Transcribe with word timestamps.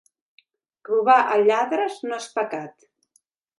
Robar 0.89 1.17
a 1.35 1.37
lladres 1.43 2.01
no 2.09 2.19
és 2.25 2.29
pecat. 2.39 2.91